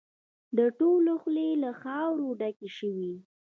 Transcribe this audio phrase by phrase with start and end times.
[0.57, 3.13] د ټولو خولې له خاورو ډکې شوې.